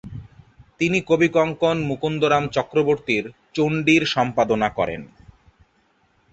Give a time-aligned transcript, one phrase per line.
[0.79, 5.01] তিনি কবিকঙ্কণ মুকুন্দরাম চক্রবর্তীর 'চণ্ডী'র সম্পাদনা করেন।